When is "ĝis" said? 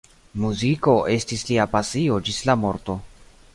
2.31-2.43